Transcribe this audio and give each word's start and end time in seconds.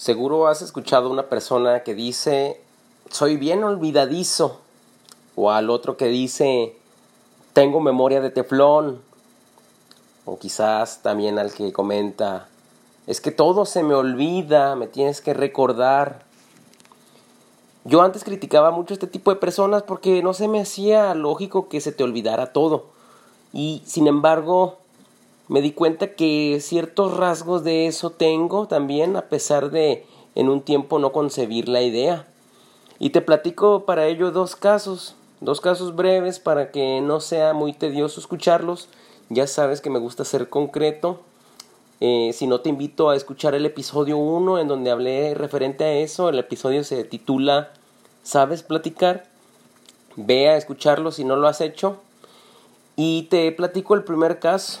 Seguro 0.00 0.48
has 0.48 0.62
escuchado 0.62 1.10
una 1.10 1.28
persona 1.28 1.82
que 1.82 1.94
dice, 1.94 2.58
soy 3.10 3.36
bien 3.36 3.62
olvidadizo, 3.62 4.58
o 5.36 5.50
al 5.50 5.68
otro 5.68 5.98
que 5.98 6.06
dice, 6.06 6.74
tengo 7.52 7.80
memoria 7.80 8.22
de 8.22 8.30
teflón, 8.30 9.02
o 10.24 10.38
quizás 10.38 11.02
también 11.02 11.38
al 11.38 11.52
que 11.52 11.74
comenta, 11.74 12.48
es 13.06 13.20
que 13.20 13.30
todo 13.30 13.66
se 13.66 13.82
me 13.82 13.92
olvida, 13.92 14.74
me 14.74 14.86
tienes 14.86 15.20
que 15.20 15.34
recordar. 15.34 16.22
Yo 17.84 18.00
antes 18.00 18.24
criticaba 18.24 18.70
mucho 18.70 18.94
este 18.94 19.06
tipo 19.06 19.30
de 19.30 19.36
personas 19.36 19.82
porque 19.82 20.22
no 20.22 20.32
se 20.32 20.48
me 20.48 20.62
hacía 20.62 21.12
lógico 21.12 21.68
que 21.68 21.82
se 21.82 21.92
te 21.92 22.04
olvidara 22.04 22.54
todo. 22.54 22.86
Y 23.52 23.82
sin 23.84 24.06
embargo, 24.06 24.78
me 25.50 25.62
di 25.62 25.72
cuenta 25.72 26.14
que 26.14 26.58
ciertos 26.60 27.16
rasgos 27.16 27.64
de 27.64 27.88
eso 27.88 28.10
tengo 28.10 28.68
también, 28.68 29.16
a 29.16 29.22
pesar 29.22 29.72
de 29.72 30.06
en 30.36 30.48
un 30.48 30.62
tiempo 30.62 31.00
no 31.00 31.10
concebir 31.10 31.68
la 31.68 31.82
idea. 31.82 32.28
Y 33.00 33.10
te 33.10 33.20
platico 33.20 33.84
para 33.84 34.06
ello 34.06 34.30
dos 34.30 34.54
casos, 34.54 35.16
dos 35.40 35.60
casos 35.60 35.96
breves 35.96 36.38
para 36.38 36.70
que 36.70 37.00
no 37.00 37.18
sea 37.18 37.52
muy 37.52 37.72
tedioso 37.72 38.20
escucharlos. 38.20 38.88
Ya 39.28 39.48
sabes 39.48 39.80
que 39.80 39.90
me 39.90 39.98
gusta 39.98 40.24
ser 40.24 40.48
concreto. 40.50 41.18
Eh, 41.98 42.30
si 42.32 42.46
no 42.46 42.60
te 42.60 42.68
invito 42.68 43.10
a 43.10 43.16
escuchar 43.16 43.56
el 43.56 43.66
episodio 43.66 44.18
1 44.18 44.60
en 44.60 44.68
donde 44.68 44.92
hablé 44.92 45.34
referente 45.34 45.82
a 45.82 45.94
eso, 45.94 46.28
el 46.28 46.38
episodio 46.38 46.84
se 46.84 47.02
titula 47.02 47.72
¿Sabes 48.22 48.62
platicar? 48.62 49.26
Ve 50.14 50.48
a 50.48 50.56
escucharlo 50.56 51.10
si 51.10 51.24
no 51.24 51.34
lo 51.34 51.48
has 51.48 51.60
hecho. 51.60 51.96
Y 52.94 53.24
te 53.24 53.50
platico 53.50 53.96
el 53.96 54.04
primer 54.04 54.38
caso. 54.38 54.78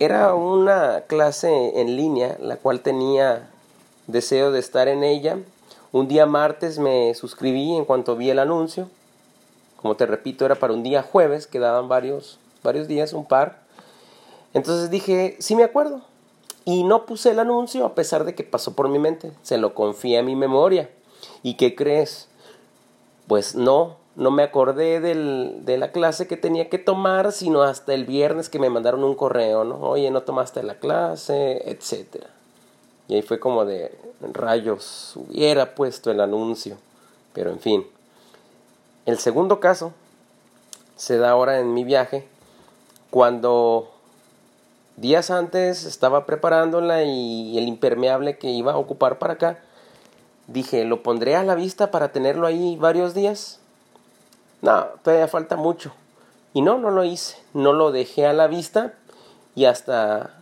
Era 0.00 0.32
una 0.34 1.02
clase 1.08 1.80
en 1.80 1.96
línea, 1.96 2.36
la 2.40 2.56
cual 2.56 2.82
tenía 2.82 3.50
deseo 4.06 4.52
de 4.52 4.60
estar 4.60 4.86
en 4.86 5.02
ella. 5.02 5.38
Un 5.90 6.06
día 6.06 6.24
martes 6.24 6.78
me 6.78 7.12
suscribí 7.14 7.74
en 7.74 7.84
cuanto 7.84 8.14
vi 8.14 8.30
el 8.30 8.38
anuncio. 8.38 8.88
Como 9.76 9.96
te 9.96 10.06
repito, 10.06 10.44
era 10.44 10.54
para 10.54 10.72
un 10.72 10.84
día 10.84 11.02
jueves, 11.02 11.48
quedaban 11.48 11.88
varios, 11.88 12.38
varios 12.62 12.86
días, 12.86 13.12
un 13.12 13.24
par. 13.24 13.58
Entonces 14.54 14.88
dije, 14.88 15.36
sí 15.40 15.56
me 15.56 15.64
acuerdo. 15.64 16.02
Y 16.64 16.84
no 16.84 17.04
puse 17.04 17.30
el 17.30 17.40
anuncio 17.40 17.84
a 17.84 17.96
pesar 17.96 18.24
de 18.24 18.36
que 18.36 18.44
pasó 18.44 18.74
por 18.74 18.88
mi 18.88 19.00
mente. 19.00 19.32
Se 19.42 19.58
lo 19.58 19.74
confié 19.74 20.18
a 20.18 20.22
mi 20.22 20.36
memoria. 20.36 20.90
¿Y 21.42 21.54
qué 21.54 21.74
crees? 21.74 22.28
Pues 23.26 23.56
no, 23.56 23.96
no 24.18 24.32
me 24.32 24.42
acordé 24.42 24.98
del, 24.98 25.64
de 25.64 25.78
la 25.78 25.92
clase 25.92 26.26
que 26.26 26.36
tenía 26.36 26.68
que 26.68 26.78
tomar, 26.78 27.30
sino 27.30 27.62
hasta 27.62 27.94
el 27.94 28.04
viernes 28.04 28.48
que 28.48 28.58
me 28.58 28.68
mandaron 28.68 29.04
un 29.04 29.14
correo, 29.14 29.62
¿no? 29.62 29.76
Oye, 29.80 30.10
no 30.10 30.22
tomaste 30.22 30.64
la 30.64 30.74
clase, 30.80 31.70
etcétera. 31.70 32.26
Y 33.06 33.14
ahí 33.14 33.22
fue 33.22 33.38
como 33.38 33.64
de 33.64 33.96
rayos, 34.32 35.12
hubiera 35.14 35.76
puesto 35.76 36.10
el 36.10 36.20
anuncio. 36.20 36.76
Pero 37.32 37.50
en 37.50 37.60
fin. 37.60 37.86
El 39.06 39.18
segundo 39.18 39.60
caso 39.60 39.92
se 40.96 41.16
da 41.16 41.30
ahora 41.30 41.60
en 41.60 41.72
mi 41.72 41.84
viaje, 41.84 42.26
cuando 43.10 43.88
días 44.96 45.30
antes 45.30 45.84
estaba 45.84 46.26
preparándola 46.26 47.04
y 47.04 47.56
el 47.56 47.68
impermeable 47.68 48.36
que 48.36 48.50
iba 48.50 48.72
a 48.72 48.78
ocupar 48.78 49.20
para 49.20 49.34
acá, 49.34 49.60
dije, 50.48 50.84
lo 50.84 51.04
pondré 51.04 51.36
a 51.36 51.44
la 51.44 51.54
vista 51.54 51.92
para 51.92 52.10
tenerlo 52.10 52.48
ahí 52.48 52.74
varios 52.74 53.14
días. 53.14 53.60
No, 54.62 54.86
todavía 55.02 55.28
falta 55.28 55.56
mucho. 55.56 55.92
Y 56.54 56.62
no, 56.62 56.78
no 56.78 56.90
lo 56.90 57.04
hice. 57.04 57.36
No 57.54 57.72
lo 57.72 57.92
dejé 57.92 58.26
a 58.26 58.32
la 58.32 58.46
vista 58.46 58.94
y 59.54 59.64
hasta 59.64 60.34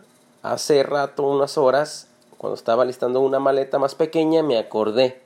hace 0.43 0.83
rato, 0.83 1.23
unas 1.23 1.57
horas, 1.57 2.07
cuando 2.37 2.55
estaba 2.55 2.85
listando 2.85 3.19
una 3.19 3.39
maleta 3.39 3.79
más 3.79 3.95
pequeña, 3.95 4.43
me 4.43 4.57
acordé. 4.57 5.21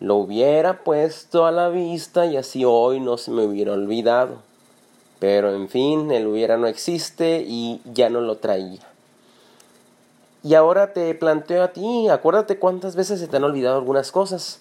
Lo 0.00 0.16
hubiera 0.16 0.82
puesto 0.84 1.44
a 1.44 1.52
la 1.52 1.68
vista 1.68 2.24
y 2.24 2.38
así 2.38 2.64
hoy 2.64 3.00
no 3.00 3.18
se 3.18 3.30
me 3.30 3.44
hubiera 3.44 3.72
olvidado. 3.72 4.36
Pero 5.18 5.54
en 5.54 5.68
fin, 5.68 6.10
el 6.10 6.26
hubiera 6.26 6.56
no 6.56 6.66
existe 6.66 7.44
y 7.46 7.82
ya 7.84 8.08
no 8.08 8.22
lo 8.22 8.38
traía. 8.38 8.80
Y 10.42 10.54
ahora 10.54 10.94
te 10.94 11.14
planteo 11.14 11.62
a 11.62 11.74
ti, 11.74 12.08
acuérdate 12.08 12.58
cuántas 12.58 12.96
veces 12.96 13.20
se 13.20 13.28
te 13.28 13.36
han 13.36 13.44
olvidado 13.44 13.76
algunas 13.76 14.10
cosas. 14.10 14.60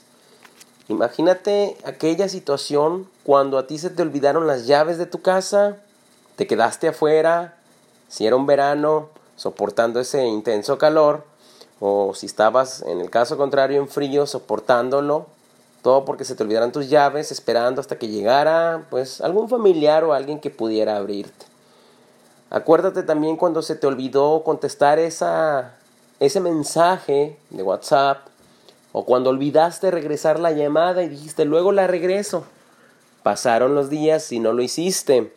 Imagínate 0.89 1.77
aquella 1.85 2.27
situación 2.27 3.07
cuando 3.23 3.59
a 3.59 3.67
ti 3.67 3.77
se 3.77 3.91
te 3.91 4.01
olvidaron 4.01 4.47
las 4.47 4.65
llaves 4.65 4.97
de 4.97 5.05
tu 5.05 5.21
casa, 5.21 5.77
te 6.35 6.47
quedaste 6.47 6.87
afuera, 6.87 7.53
si 8.07 8.25
era 8.25 8.35
un 8.35 8.47
verano, 8.47 9.09
soportando 9.35 9.99
ese 9.99 10.25
intenso 10.25 10.79
calor, 10.79 11.23
o 11.79 12.15
si 12.15 12.25
estabas, 12.25 12.81
en 12.81 13.01
el 13.01 13.11
caso 13.11 13.37
contrario, 13.37 13.79
en 13.79 13.87
frío, 13.87 14.25
soportándolo, 14.25 15.27
todo 15.83 16.05
porque 16.05 16.25
se 16.25 16.33
te 16.33 16.41
olvidaran 16.41 16.71
tus 16.71 16.89
llaves, 16.89 17.31
esperando 17.31 17.81
hasta 17.81 17.99
que 17.99 18.07
llegara, 18.07 18.87
pues, 18.89 19.21
algún 19.21 19.47
familiar 19.47 20.03
o 20.03 20.13
alguien 20.13 20.39
que 20.39 20.49
pudiera 20.49 20.97
abrirte. 20.97 21.45
Acuérdate 22.49 23.03
también 23.03 23.37
cuando 23.37 23.61
se 23.61 23.75
te 23.75 23.85
olvidó 23.85 24.41
contestar 24.43 24.97
esa, 24.97 25.75
ese 26.19 26.39
mensaje 26.39 27.37
de 27.51 27.61
WhatsApp 27.61 28.28
o 28.91 29.05
cuando 29.05 29.29
olvidaste 29.29 29.91
regresar 29.91 30.39
la 30.39 30.51
llamada 30.51 31.03
y 31.03 31.09
dijiste 31.09 31.45
luego 31.45 31.71
la 31.71 31.87
regreso. 31.87 32.45
Pasaron 33.23 33.75
los 33.75 33.89
días 33.89 34.31
y 34.31 34.39
no 34.39 34.53
lo 34.53 34.61
hiciste. 34.61 35.33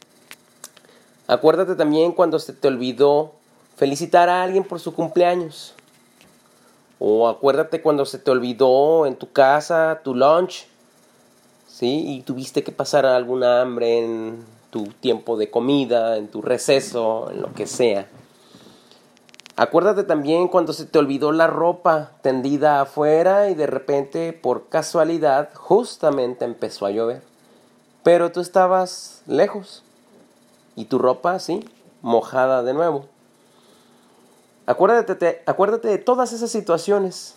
Acuérdate 1.27 1.75
también 1.75 2.13
cuando 2.13 2.39
se 2.39 2.53
te 2.53 2.69
olvidó 2.69 3.33
felicitar 3.77 4.29
a 4.29 4.43
alguien 4.43 4.65
por 4.65 4.81
su 4.81 4.95
cumpleaños. 4.95 5.75
O 6.99 7.29
acuérdate 7.29 7.83
cuando 7.83 8.07
se 8.07 8.19
te 8.19 8.31
olvidó 8.31 9.07
en 9.07 9.17
tu 9.17 9.33
casa 9.33 10.01
tu 10.05 10.15
lunch. 10.15 10.67
¿Sí? 11.67 12.05
Y 12.07 12.23
tuviste 12.23 12.63
que 12.63 12.71
pasar 12.71 13.07
alguna 13.07 13.61
hambre 13.61 13.99
en 13.99 14.45
tu 14.71 14.85
tiempo 14.85 15.37
de 15.37 15.51
comida, 15.51 16.17
en 16.17 16.29
tu 16.29 16.43
receso, 16.43 17.31
en 17.31 17.43
lo 17.43 17.53
que 17.53 17.67
sea. 17.67 18.09
Acuérdate 19.57 20.05
también 20.05 20.49
cuando 20.49 20.73
se 20.73 20.87
te 20.87 20.99
olvidó 20.99 21.31
la 21.31 21.47
ropa 21.47 22.13
tendida 22.23 22.81
afuera 22.81 23.51
y 23.51 23.55
de 23.55 23.67
repente, 23.67 24.33
por 24.33 24.69
casualidad, 24.69 25.51
justamente 25.55 26.47
empezó 26.47 26.87
a 26.87 26.91
llover. 26.91 27.23
Pero 28.03 28.33
tú 28.33 28.41
estabas 28.41 29.23
lejos 29.27 29.83
y 30.75 30.87
tu 30.87 30.99
ropa, 30.99 31.39
sí, 31.39 31.69
mojada 32.01 32.63
de 32.63 32.73
nuevo. 32.73 33.07
Acuérdate, 34.65 35.43
acuérdate 35.45 35.89
de 35.89 35.99
todas 35.99 36.33
esas 36.33 36.51
situaciones. 36.51 37.35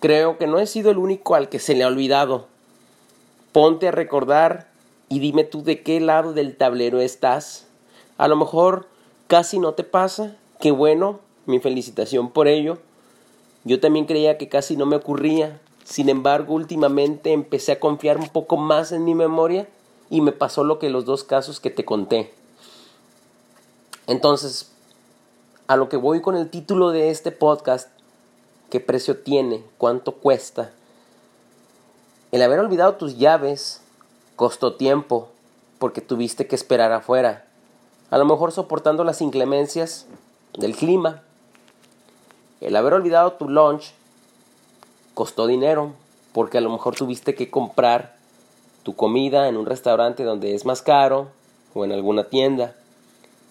Creo 0.00 0.38
que 0.38 0.46
no 0.46 0.60
he 0.60 0.66
sido 0.66 0.90
el 0.90 0.96
único 0.96 1.34
al 1.34 1.50
que 1.50 1.58
se 1.58 1.74
le 1.74 1.84
ha 1.84 1.88
olvidado. 1.88 2.46
Ponte 3.52 3.88
a 3.88 3.92
recordar 3.92 4.68
y 5.10 5.18
dime 5.18 5.44
tú 5.44 5.62
de 5.62 5.82
qué 5.82 6.00
lado 6.00 6.32
del 6.32 6.56
tablero 6.56 7.00
estás. 7.00 7.66
A 8.16 8.28
lo 8.28 8.36
mejor 8.36 8.86
casi 9.26 9.58
no 9.58 9.74
te 9.74 9.84
pasa. 9.84 10.36
Qué 10.58 10.70
bueno, 10.70 11.20
mi 11.50 11.58
felicitación 11.60 12.30
por 12.30 12.48
ello. 12.48 12.78
Yo 13.64 13.80
también 13.80 14.06
creía 14.06 14.38
que 14.38 14.48
casi 14.48 14.76
no 14.76 14.86
me 14.86 14.96
ocurría, 14.96 15.60
sin 15.84 16.08
embargo 16.08 16.54
últimamente 16.54 17.32
empecé 17.32 17.72
a 17.72 17.80
confiar 17.80 18.16
un 18.16 18.28
poco 18.28 18.56
más 18.56 18.92
en 18.92 19.04
mi 19.04 19.14
memoria 19.14 19.68
y 20.08 20.20
me 20.20 20.32
pasó 20.32 20.64
lo 20.64 20.78
que 20.78 20.88
los 20.90 21.04
dos 21.04 21.24
casos 21.24 21.60
que 21.60 21.70
te 21.70 21.84
conté. 21.84 22.32
Entonces, 24.06 24.70
a 25.66 25.76
lo 25.76 25.88
que 25.88 25.96
voy 25.96 26.20
con 26.20 26.36
el 26.36 26.48
título 26.50 26.90
de 26.90 27.10
este 27.10 27.32
podcast, 27.32 27.90
¿qué 28.70 28.80
precio 28.80 29.18
tiene? 29.18 29.62
¿Cuánto 29.78 30.16
cuesta? 30.16 30.72
El 32.32 32.42
haber 32.42 32.60
olvidado 32.60 32.94
tus 32.94 33.18
llaves 33.18 33.82
costó 34.36 34.74
tiempo 34.74 35.28
porque 35.78 36.00
tuviste 36.00 36.46
que 36.46 36.56
esperar 36.56 36.92
afuera, 36.92 37.46
a 38.10 38.18
lo 38.18 38.24
mejor 38.24 38.52
soportando 38.52 39.04
las 39.04 39.20
inclemencias 39.20 40.06
del 40.58 40.74
clima 40.74 41.22
el 42.60 42.76
haber 42.76 42.94
olvidado 42.94 43.32
tu 43.32 43.48
lunch 43.48 43.92
costó 45.14 45.46
dinero 45.46 45.92
porque 46.32 46.58
a 46.58 46.60
lo 46.60 46.70
mejor 46.70 46.94
tuviste 46.94 47.34
que 47.34 47.50
comprar 47.50 48.16
tu 48.82 48.94
comida 48.94 49.48
en 49.48 49.56
un 49.56 49.66
restaurante 49.66 50.24
donde 50.24 50.54
es 50.54 50.64
más 50.64 50.82
caro 50.82 51.28
o 51.74 51.84
en 51.84 51.92
alguna 51.92 52.24
tienda. 52.24 52.74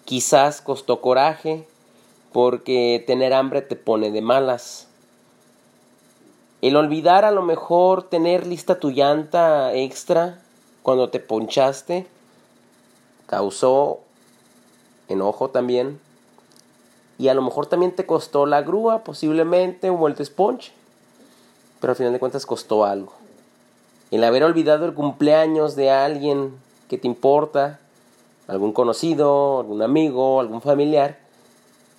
Quizás 0.05 0.61
costó 0.61 1.01
coraje 1.01 1.67
porque 2.31 3.03
tener 3.05 3.33
hambre 3.33 3.61
te 3.61 3.75
pone 3.75 4.11
de 4.11 4.21
malas. 4.21 4.87
El 6.61 6.75
olvidar 6.75 7.25
a 7.25 7.31
lo 7.31 7.41
mejor 7.41 8.03
tener 8.03 8.45
lista 8.45 8.79
tu 8.79 8.91
llanta 8.91 9.73
extra 9.73 10.41
cuando 10.83 11.09
te 11.09 11.19
ponchaste 11.19 12.07
causó 13.27 13.99
enojo 15.07 15.49
también 15.49 15.99
y 17.19 17.27
a 17.27 17.33
lo 17.33 17.41
mejor 17.41 17.67
también 17.67 17.91
te 17.91 18.05
costó 18.05 18.45
la 18.45 18.61
grúa, 18.61 19.03
posiblemente, 19.03 19.89
o 19.89 20.07
el 20.07 20.15
sponge. 20.25 20.71
Pero 21.81 21.91
al 21.91 21.97
final 21.97 22.13
de 22.13 22.19
cuentas 22.19 22.45
costó 22.45 22.85
algo. 22.85 23.11
El 24.09 24.23
haber 24.23 24.45
olvidado 24.45 24.85
el 24.85 24.93
cumpleaños 24.93 25.75
de 25.75 25.91
alguien 25.91 26.57
que 26.87 26.97
te 26.97 27.07
importa, 27.07 27.81
algún 28.47 28.71
conocido, 28.71 29.59
algún 29.59 29.81
amigo, 29.81 30.39
algún 30.39 30.61
familiar, 30.61 31.19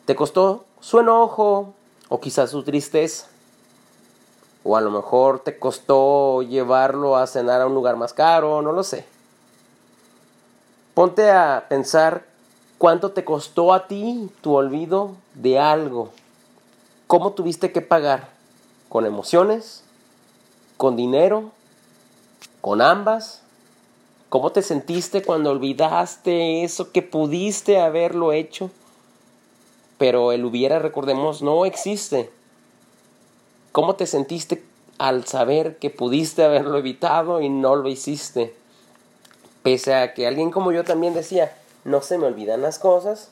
te 0.06 0.16
costó 0.16 0.64
su 0.80 1.00
enojo 1.00 1.74
o 2.08 2.18
quizás 2.18 2.48
su 2.48 2.62
tristeza. 2.62 3.26
O 4.64 4.74
a 4.78 4.80
lo 4.80 4.90
mejor 4.90 5.40
te 5.40 5.58
costó 5.58 6.40
llevarlo 6.40 7.18
a 7.18 7.26
cenar 7.26 7.60
a 7.60 7.66
un 7.66 7.74
lugar 7.74 7.96
más 7.96 8.14
caro, 8.14 8.62
no 8.62 8.72
lo 8.72 8.82
sé. 8.82 9.04
Ponte 10.94 11.30
a 11.30 11.66
pensar 11.68 12.29
cuánto 12.80 13.10
te 13.10 13.26
costó 13.26 13.74
a 13.74 13.88
ti 13.88 14.30
tu 14.40 14.54
olvido 14.54 15.10
de 15.34 15.58
algo. 15.58 16.08
¿Cómo 17.06 17.34
tuviste 17.34 17.72
que 17.72 17.82
pagar? 17.82 18.30
¿Con 18.88 19.04
emociones? 19.04 19.84
¿Con 20.78 20.96
dinero? 20.96 21.50
¿Con 22.62 22.80
ambas? 22.80 23.42
¿Cómo 24.30 24.50
te 24.50 24.62
sentiste 24.62 25.20
cuando 25.20 25.50
olvidaste 25.50 26.64
eso 26.64 26.90
que 26.90 27.02
pudiste 27.02 27.78
haberlo 27.78 28.32
hecho? 28.32 28.70
Pero 29.98 30.32
el 30.32 30.42
hubiera, 30.46 30.78
recordemos, 30.78 31.42
no 31.42 31.66
existe. 31.66 32.30
¿Cómo 33.72 33.96
te 33.96 34.06
sentiste 34.06 34.64
al 34.96 35.26
saber 35.26 35.76
que 35.76 35.90
pudiste 35.90 36.44
haberlo 36.44 36.78
evitado 36.78 37.42
y 37.42 37.50
no 37.50 37.76
lo 37.76 37.90
hiciste? 37.90 38.54
Pese 39.62 39.94
a 39.94 40.14
que 40.14 40.26
alguien 40.26 40.50
como 40.50 40.72
yo 40.72 40.82
también 40.82 41.12
decía, 41.12 41.54
no 41.84 42.02
se 42.02 42.18
me 42.18 42.26
olvidan 42.26 42.62
las 42.62 42.78
cosas, 42.78 43.30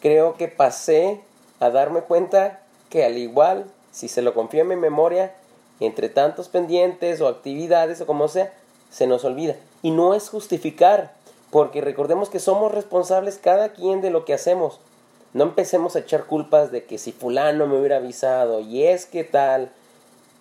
creo 0.00 0.36
que 0.36 0.48
pasé 0.48 1.20
a 1.60 1.70
darme 1.70 2.02
cuenta 2.02 2.60
que 2.90 3.04
al 3.04 3.16
igual, 3.18 3.66
si 3.90 4.08
se 4.08 4.22
lo 4.22 4.34
confío 4.34 4.62
en 4.62 4.68
mi 4.68 4.76
memoria, 4.76 5.34
entre 5.80 6.08
tantos 6.08 6.48
pendientes 6.48 7.20
o 7.20 7.28
actividades 7.28 8.00
o 8.00 8.06
como 8.06 8.28
sea, 8.28 8.52
se 8.90 9.06
nos 9.06 9.24
olvida. 9.24 9.56
Y 9.82 9.90
no 9.90 10.14
es 10.14 10.28
justificar, 10.28 11.12
porque 11.50 11.80
recordemos 11.80 12.30
que 12.30 12.38
somos 12.38 12.72
responsables 12.72 13.38
cada 13.38 13.70
quien 13.72 14.00
de 14.00 14.10
lo 14.10 14.24
que 14.24 14.34
hacemos. 14.34 14.80
No 15.34 15.44
empecemos 15.44 15.96
a 15.96 16.00
echar 16.00 16.24
culpas 16.24 16.72
de 16.72 16.84
que 16.84 16.98
si 16.98 17.12
fulano 17.12 17.66
me 17.66 17.78
hubiera 17.78 17.96
avisado 17.96 18.60
y 18.60 18.84
es 18.84 19.06
que 19.06 19.24
tal. 19.24 19.70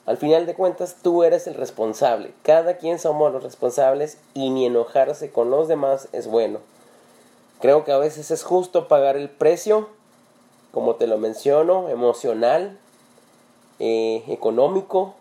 Al 0.05 0.17
final 0.17 0.45
de 0.45 0.53
cuentas 0.53 0.97
tú 1.01 1.23
eres 1.23 1.47
el 1.47 1.53
responsable. 1.53 2.33
Cada 2.43 2.77
quien 2.77 2.99
somos 2.99 3.31
los 3.31 3.43
responsables 3.43 4.17
y 4.33 4.49
ni 4.49 4.65
enojarse 4.65 5.31
con 5.31 5.49
los 5.49 5.67
demás 5.67 6.09
es 6.11 6.27
bueno. 6.27 6.59
Creo 7.61 7.83
que 7.85 7.91
a 7.91 7.99
veces 7.99 8.31
es 8.31 8.43
justo 8.43 8.87
pagar 8.87 9.15
el 9.15 9.29
precio, 9.29 9.87
como 10.71 10.95
te 10.95 11.05
lo 11.05 11.19
menciono, 11.19 11.89
emocional, 11.89 12.79
eh, 13.79 14.23
económico, 14.29 15.13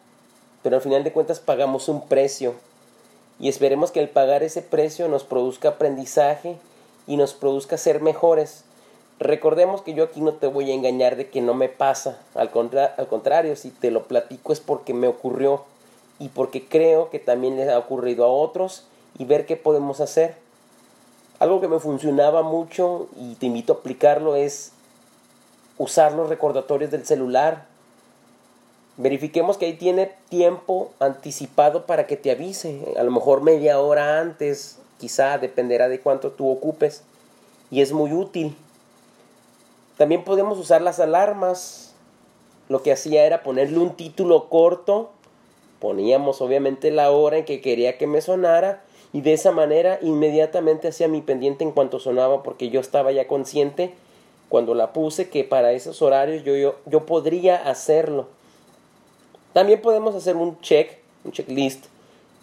pero 0.63 0.77
al 0.77 0.83
final 0.83 1.05
de 1.05 1.13
cuentas 1.13 1.39
pagamos 1.39 1.91
un 1.91 2.09
precio 2.09 2.55
y 3.39 3.51
esperemos 3.51 3.91
que 3.91 4.01
al 4.01 4.09
pagar 4.09 4.43
ese 4.43 4.63
precio 4.63 5.07
nos 5.09 5.25
produzca 5.25 5.71
aprendizaje 5.71 6.57
y 7.07 7.19
nos 7.19 7.35
produzca 7.35 7.77
ser 7.77 8.01
mejores. 8.01 8.65
Recordemos 9.19 9.83
que 9.83 9.93
yo 9.93 10.05
aquí 10.05 10.23
no 10.23 10.33
te 10.33 10.47
voy 10.47 10.71
a 10.71 10.75
engañar 10.75 11.17
de 11.17 11.29
que 11.29 11.43
no 11.43 11.53
me 11.53 11.69
pasa, 11.69 12.21
al, 12.35 12.51
al 12.97 13.09
contrario, 13.09 13.55
si 13.55 13.71
te 13.71 13.91
lo 13.91 14.05
platico 14.05 14.55
es 14.55 14.61
porque 14.61 14.95
me 14.95 15.09
ocurrió 15.09 15.65
y 16.19 16.29
porque 16.29 16.67
creo 16.67 17.11
que 17.11 17.19
también 17.19 17.59
les 17.59 17.69
ha 17.69 17.79
ocurrido 17.79 18.25
a 18.25 18.29
otros 18.29 18.85
y 19.19 19.27
ver 19.27 19.45
qué 19.45 19.57
podemos 19.57 20.01
hacer. 20.01 20.37
Algo 21.41 21.63
que 21.63 21.69
me 21.69 21.81
funcionaba 21.81 22.43
mucho 22.43 23.09
y 23.19 23.35
te 23.37 23.47
invito 23.47 23.73
a 23.73 23.77
aplicarlo 23.77 24.37
es 24.37 24.73
usar 25.79 26.13
los 26.13 26.29
recordatorios 26.29 26.91
del 26.91 27.07
celular. 27.07 27.65
Verifiquemos 28.99 29.57
que 29.57 29.65
ahí 29.65 29.73
tiene 29.73 30.13
tiempo 30.29 30.93
anticipado 31.01 31.87
para 31.87 32.07
que 32.07 32.19
te 32.19 32.31
avise, 32.31 32.85
a 32.99 33.03
lo 33.03 33.11
mejor 33.11 33.41
media 33.41 33.81
hora 33.81 34.21
antes, 34.21 34.79
quizá 34.99 35.39
dependerá 35.39 35.89
de 35.89 36.01
cuánto 36.01 36.31
tú 36.31 36.47
ocupes. 36.51 37.05
Y 37.71 37.81
es 37.81 37.93
muy 37.93 38.13
útil. 38.13 38.55
También 39.97 40.25
podemos 40.25 40.59
usar 40.59 40.83
las 40.83 41.01
alarmas. 41.01 41.95
Lo 42.69 42.83
que 42.83 42.93
hacía 42.93 43.25
era 43.25 43.43
ponerle 43.43 43.79
un 43.79 43.97
título 43.97 44.51
corto, 44.51 45.11
poníamos 45.81 46.43
obviamente 46.43 46.91
la 46.91 47.11
hora 47.11 47.39
en 47.39 47.47
que 47.47 47.63
quería 47.63 47.97
que 47.97 48.07
me 48.07 48.21
sonara 48.21 48.85
y 49.13 49.23
de 49.23 49.33
esa 49.33 49.53
manera 49.53 49.99
inmediatamente 50.03 50.89
hacía 50.89 51.09
mi 51.09 51.21
pendiente 51.21 51.65
en 51.65 51.73
cuanto 51.73 51.99
sonaba 51.99 52.43
porque 52.43 52.71
yo 52.71 52.81
estaba 52.81 53.13
ya 53.13 53.27
consciente 53.27 53.95
cuando 54.49 54.75
la 54.75 54.93
puse 54.93 55.31
que 55.31 55.45
para 55.45 55.73
esos 55.73 56.03
horarios 56.03 56.45
yo, 56.45 56.57
yo, 56.57 56.77
yo 56.87 57.07
podría 57.07 57.57
hacerlo 57.57 58.29
también 59.53 59.83
podemos 59.83 60.15
hacer 60.15 60.37
un 60.37 60.61
check, 60.61 60.99
un 61.25 61.33
checklist, 61.33 61.87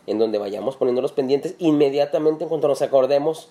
en 0.08 0.20
donde 0.20 0.38
vayamos 0.38 0.76
poniendo 0.76 1.02
los 1.02 1.14
pendientes 1.14 1.56
inmediatamente 1.58 2.44
en 2.44 2.50
cuanto 2.50 2.68
nos 2.68 2.82
acordemos 2.82 3.50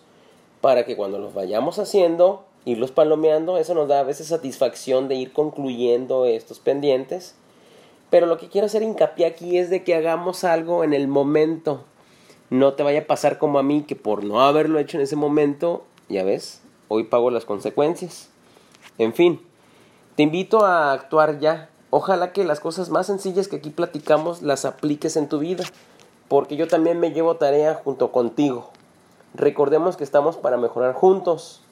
para 0.60 0.84
que 0.84 0.96
cuando 0.96 1.18
los 1.18 1.32
vayamos 1.32 1.78
haciendo, 1.78 2.44
irlos 2.66 2.90
palomeando, 2.90 3.56
eso 3.56 3.74
nos 3.74 3.88
da 3.88 4.00
a 4.00 4.04
veces 4.04 4.26
satisfacción 4.26 5.08
de 5.08 5.14
ir 5.14 5.32
concluyendo 5.32 6.26
estos 6.26 6.58
pendientes. 6.58 7.34
Pero 8.10 8.26
lo 8.26 8.36
que 8.36 8.48
quiero 8.48 8.66
hacer 8.66 8.82
hincapié 8.82 9.26
aquí 9.26 9.58
es 9.58 9.70
de 9.70 9.84
que 9.84 9.94
hagamos 9.94 10.44
algo 10.44 10.84
en 10.84 10.92
el 10.92 11.08
momento. 11.08 11.84
No 12.50 12.75
te 12.75 12.82
vaya 12.82 13.00
a 13.00 13.06
pasar 13.06 13.38
como 13.38 13.58
a 13.58 13.62
mí, 13.62 13.82
que 13.82 13.96
por 13.96 14.25
no 14.25 14.40
haberlo 14.43 14.78
hecho 14.78 14.96
en 14.96 15.02
ese 15.02 15.16
momento, 15.16 15.84
ya 16.08 16.25
ves, 16.25 16.62
hoy 16.88 17.04
pago 17.04 17.31
las 17.31 17.44
consecuencias. 17.44 18.28
En 18.98 19.12
fin, 19.14 19.40
te 20.14 20.22
invito 20.22 20.64
a 20.64 20.93
actuar 20.93 21.38
ya, 21.40 21.70
Ojalá 21.90 22.32
que 22.32 22.44
las 22.44 22.60
cosas 22.60 22.90
más 22.90 23.06
sencillas 23.06 23.46
que 23.48 23.56
aquí 23.56 23.70
platicamos 23.70 24.43
las 24.43 24.64
apliques 24.64 25.16
en 25.16 25.28
tu 25.28 25.38
vida, 25.38 25.64
porque 26.28 26.56
yo 26.56 26.66
también 26.66 26.98
me 26.98 27.12
llevo 27.12 27.37
tarea 27.37 27.75
junto 27.75 28.10
contigo. 28.10 28.70
Recordemos 29.34 29.96
que 29.96 30.04
estamos 30.04 30.37
para 30.37 30.56
mejorar 30.56 30.94
juntos 30.94 31.62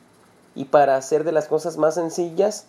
y 0.54 0.66
para 0.66 0.96
hacer 0.96 1.24
de 1.24 1.32
las 1.32 1.48
cosas 1.48 1.78
más 1.78 1.96
sencillas 1.96 2.66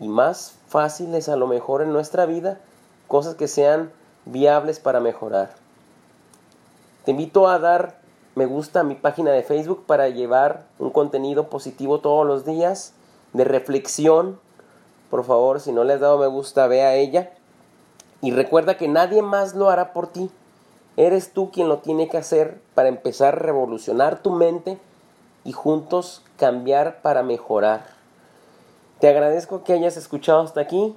y 0.00 0.08
más 0.08 0.54
fáciles 0.66 1.28
a 1.28 1.36
lo 1.36 1.46
mejor 1.46 1.82
en 1.82 1.92
nuestra 1.92 2.24
vida, 2.24 2.58
cosas 3.06 3.34
que 3.34 3.48
sean 3.48 3.92
viables 4.24 4.80
para 4.80 4.98
mejorar. 4.98 5.54
Te 7.08 7.12
invito 7.12 7.48
a 7.48 7.58
dar 7.58 7.96
me 8.34 8.44
gusta 8.44 8.80
a 8.80 8.84
mi 8.84 8.94
página 8.94 9.30
de 9.30 9.42
Facebook 9.42 9.86
para 9.86 10.10
llevar 10.10 10.66
un 10.78 10.90
contenido 10.90 11.48
positivo 11.48 12.00
todos 12.00 12.26
los 12.26 12.44
días 12.44 12.92
de 13.32 13.44
reflexión 13.44 14.38
por 15.08 15.24
favor, 15.24 15.58
si 15.58 15.72
no 15.72 15.84
le 15.84 15.94
has 15.94 16.00
dado 16.00 16.18
me 16.18 16.26
gusta, 16.26 16.66
ve 16.66 16.82
a 16.82 16.96
ella. 16.96 17.30
Y 18.20 18.32
recuerda 18.32 18.76
que 18.76 18.88
nadie 18.88 19.22
más 19.22 19.54
lo 19.54 19.70
hará 19.70 19.94
por 19.94 20.08
ti. 20.08 20.30
Eres 20.98 21.32
tú 21.32 21.50
quien 21.50 21.70
lo 21.70 21.78
tiene 21.78 22.10
que 22.10 22.18
hacer 22.18 22.60
para 22.74 22.90
empezar 22.90 23.36
a 23.36 23.38
revolucionar 23.38 24.20
tu 24.20 24.30
mente 24.30 24.76
y 25.44 25.52
juntos 25.52 26.22
cambiar 26.36 27.00
para 27.00 27.22
mejorar. 27.22 27.86
Te 29.00 29.08
agradezco 29.08 29.64
que 29.64 29.72
hayas 29.72 29.96
escuchado 29.96 30.40
hasta 30.40 30.60
aquí. 30.60 30.94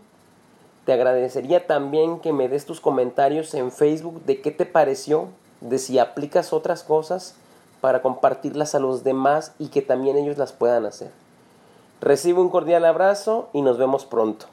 Te 0.84 0.92
agradecería 0.92 1.68
también 1.68 2.20
que 2.20 2.34
me 2.34 2.50
des 2.50 2.66
tus 2.66 2.82
comentarios 2.82 3.54
en 3.54 3.72
Facebook 3.72 4.26
de 4.26 4.42
qué 4.42 4.52
te 4.52 4.66
pareció, 4.66 5.30
de 5.62 5.78
si 5.78 6.00
aplicas 6.00 6.54
otras 6.54 6.84
cosas 6.84 7.36
para 7.80 8.02
compartirlas 8.02 8.76
a 8.76 8.80
los 8.80 9.04
demás 9.04 9.54
y 9.58 9.68
que 9.70 9.82
también 9.82 10.18
ellos 10.18 10.38
las 10.38 10.52
puedan 10.52 10.86
hacer. 10.86 11.12
Recibe 12.00 12.40
un 12.40 12.50
cordial 12.50 12.86
abrazo 12.86 13.50
y 13.54 13.62
nos 13.62 13.78
vemos 13.78 14.06
pronto. 14.06 14.48